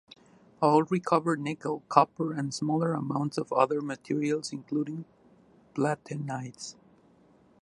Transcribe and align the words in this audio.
All 0.63 0.81
recovered 0.85 1.39
nickel, 1.41 1.83
copper, 1.87 2.33
and 2.33 2.51
smaller 2.51 2.93
amounts 2.93 3.37
of 3.37 3.53
other 3.53 3.81
materials 3.83 4.51
including 4.51 5.05
platinides. 5.75 6.75